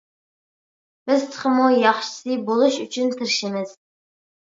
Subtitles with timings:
[1.11, 3.81] بىز تېخىمۇ ياخشىسى بولۇش ئۈچۈن تىرىشىمىز!